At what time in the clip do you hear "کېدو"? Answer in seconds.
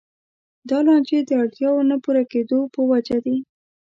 2.31-2.59